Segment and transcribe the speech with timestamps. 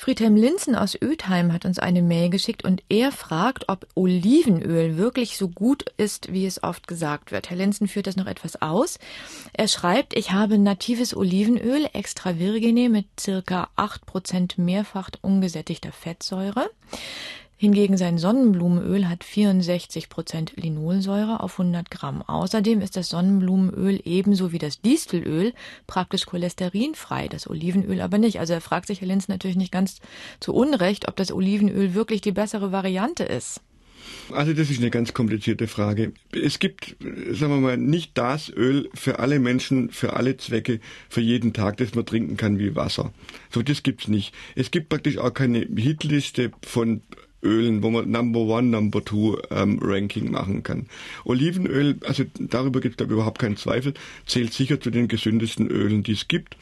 [0.00, 5.36] Friedhelm Linzen aus Ötheim hat uns eine Mail geschickt und er fragt, ob Olivenöl wirklich
[5.36, 7.50] so gut ist, wie es oft gesagt wird.
[7.50, 8.98] Herr Linzen führt das noch etwas aus.
[9.52, 16.70] Er schreibt, ich habe natives Olivenöl extra virgine mit circa 8% mehrfach ungesättigter Fettsäure.
[17.60, 22.22] Hingegen sein Sonnenblumenöl hat 64 Prozent Linolsäure auf 100 Gramm.
[22.22, 25.52] Außerdem ist das Sonnenblumenöl ebenso wie das Distelöl
[25.86, 28.40] praktisch cholesterinfrei, das Olivenöl aber nicht.
[28.40, 30.00] Also er fragt sich Herr Linz natürlich nicht ganz
[30.40, 33.60] zu Unrecht, ob das Olivenöl wirklich die bessere Variante ist.
[34.32, 36.14] Also das ist eine ganz komplizierte Frage.
[36.32, 36.96] Es gibt,
[37.32, 40.80] sagen wir mal, nicht das Öl für alle Menschen, für alle Zwecke,
[41.10, 43.12] für jeden Tag, das man trinken kann wie Wasser.
[43.50, 44.34] So, das gibt's nicht.
[44.54, 47.02] Es gibt praktisch auch keine Hitliste von
[47.42, 50.86] Ölen, wo man Number One, Number Two ähm, Ranking machen kann.
[51.24, 53.94] Olivenöl, also darüber gibt es überhaupt keinen Zweifel,
[54.26, 56.56] zählt sicher zu den gesündesten Ölen, die es gibt.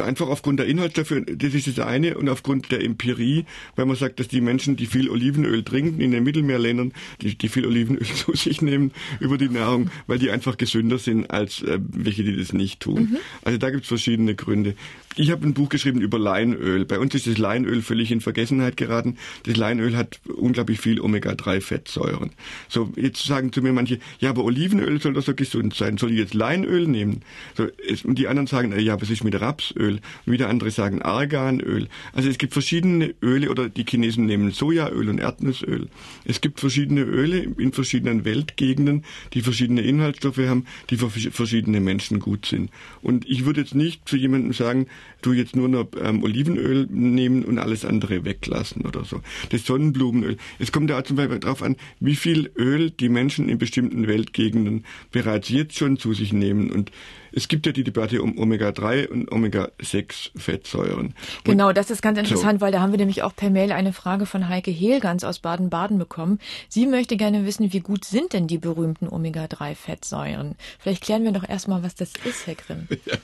[0.00, 4.18] Einfach aufgrund der Inhaltsstoffe, das ist das eine, und aufgrund der Empirie, weil man sagt,
[4.18, 8.34] dass die Menschen, die viel Olivenöl trinken in den Mittelmeerländern, die, die viel Olivenöl zu
[8.34, 12.54] sich nehmen über die Nahrung, weil die einfach gesünder sind als äh, welche, die das
[12.54, 13.10] nicht tun.
[13.10, 13.16] Mhm.
[13.44, 14.76] Also da gibt es verschiedene Gründe.
[15.18, 16.84] Ich habe ein Buch geschrieben über Leinöl.
[16.84, 19.16] Bei uns ist das Leinöl völlig in Vergessenheit geraten.
[19.44, 22.32] Das Leinöl hat unglaublich viel Omega-3-Fettsäuren.
[22.68, 25.96] So, jetzt sagen zu mir manche, ja, aber Olivenöl soll doch so gesund sein.
[25.96, 27.22] Soll ich jetzt Leinöl nehmen?
[27.56, 30.00] So, es, und die anderen sagen, ja, was ist mit Rapsöl?
[30.26, 31.88] Und wieder andere sagen Arganöl.
[32.12, 35.88] Also es gibt verschiedene Öle oder die Chinesen nehmen Sojaöl und Erdnussöl.
[36.26, 42.20] Es gibt verschiedene Öle in verschiedenen Weltgegenden, die verschiedene Inhaltsstoffe haben, die für verschiedene Menschen
[42.20, 42.70] gut sind.
[43.00, 44.88] Und ich würde jetzt nicht zu jemandem sagen,
[45.22, 49.20] du jetzt nur noch ähm, Olivenöl nehmen und alles andere weglassen oder so.
[49.50, 50.36] Das Sonnenblumenöl.
[50.58, 54.84] Es kommt ja zum Beispiel darauf an, wie viel Öl die Menschen in bestimmten Weltgegenden
[55.10, 56.90] bereits jetzt schon zu sich nehmen und
[57.36, 61.12] es gibt ja die Debatte um Omega-3 und Omega-6-Fettsäuren.
[61.44, 62.64] Genau, das ist ganz interessant, so.
[62.64, 65.98] weil da haben wir nämlich auch per Mail eine Frage von Heike Hehlgans aus Baden-Baden
[65.98, 66.38] bekommen.
[66.70, 70.54] Sie möchte gerne wissen, wie gut sind denn die berühmten Omega-3-Fettsäuren?
[70.78, 72.88] Vielleicht klären wir doch erstmal, was das ist, Herr Grimm.
[73.04, 73.18] Ja,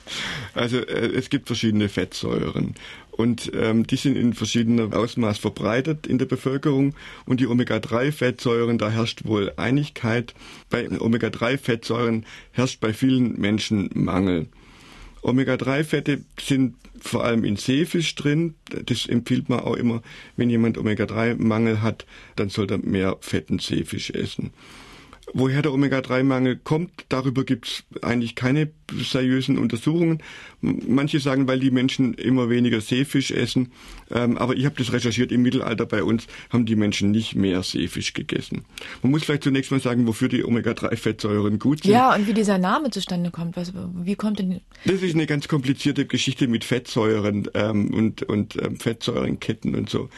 [0.53, 2.75] also äh, es gibt verschiedene Fettsäuren
[3.15, 6.95] und ähm, die sind in verschiedenem Ausmaß verbreitet in der Bevölkerung
[7.25, 10.33] und die Omega-3-Fettsäuren, da herrscht wohl Einigkeit.
[10.69, 14.47] Bei Omega-3-Fettsäuren herrscht bei vielen Menschen Mangel.
[15.21, 18.55] Omega-3-Fette sind vor allem in Seefisch drin.
[18.85, 20.01] Das empfiehlt man auch immer,
[20.35, 24.51] wenn jemand Omega-3-Mangel hat, dann sollte er mehr fetten Seefisch essen.
[25.33, 30.21] Woher der Omega-3-Mangel kommt, darüber gibt es eigentlich keine seriösen Untersuchungen.
[30.61, 33.71] Manche sagen, weil die Menschen immer weniger Seefisch essen.
[34.11, 35.31] Ähm, aber ich habe das recherchiert.
[35.31, 38.65] Im Mittelalter bei uns haben die Menschen nicht mehr Seefisch gegessen.
[39.01, 41.91] Man muss vielleicht zunächst mal sagen, wofür die Omega-3-Fettsäuren gut sind.
[41.93, 43.55] Ja, und wie dieser Name zustande kommt.
[43.55, 44.61] Was, wie kommt denn?
[44.85, 50.09] Das ist eine ganz komplizierte Geschichte mit Fettsäuren ähm, und, und ähm, Fettsäurenketten und so.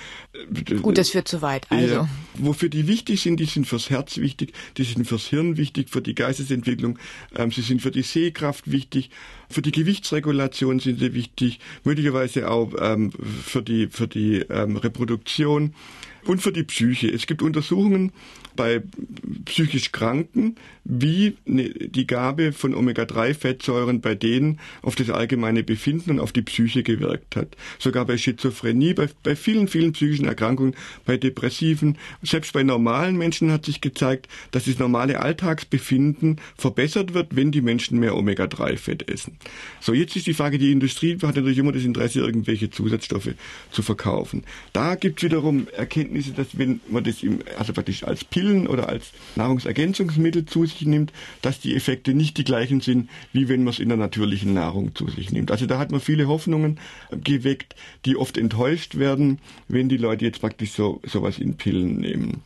[0.82, 1.68] Gut, das führt zu weit.
[1.70, 1.94] Also.
[1.96, 5.90] Ja, wofür die wichtig sind, die sind fürs Herz wichtig, die sind fürs Hirn wichtig,
[5.90, 7.00] für die Geistesentwicklung,
[7.36, 9.10] ähm, sie sind für die Sehkraft wichtig,
[9.50, 15.74] für die Gewichtsregulation sind sie wichtig, möglicherweise auch ähm, für die, für die ähm, Reproduktion
[16.28, 17.08] und für die Psyche.
[17.08, 18.12] Es gibt Untersuchungen
[18.56, 18.82] bei
[19.46, 26.20] psychisch Kranken, wie ne, die Gabe von Omega-3-Fettsäuren bei denen auf das allgemeine Befinden und
[26.20, 27.56] auf die Psyche gewirkt hat.
[27.80, 30.76] Sogar bei Schizophrenie, bei, bei vielen, vielen psychischen Erkrankungen,
[31.06, 37.36] bei Depressiven, selbst bei normalen Menschen hat sich gezeigt, dass das normale Alltagsbefinden verbessert wird,
[37.36, 39.38] wenn die Menschen mehr Omega-3-Fett essen.
[39.82, 43.34] So, jetzt ist die Frage, die Industrie hat natürlich immer das Interesse, irgendwelche Zusatzstoffe
[43.72, 44.44] zu verkaufen.
[44.72, 45.68] Da gibt es wiederum
[46.16, 50.86] Erkenntnisse, dass wenn man das im, also praktisch als Pillen oder als Nahrungsergänzungsmittel zu sich
[50.86, 51.12] nimmt,
[51.42, 54.96] dass die Effekte nicht die gleichen sind, wie wenn man es in der natürlichen Nahrung
[54.96, 55.52] zu sich nimmt.
[55.52, 56.80] Also da hat man viele Hoffnungen
[57.12, 62.42] geweckt, die oft enttäuscht werden, wenn die Leute jetzt praktisch so sowas in Pillen nehmen.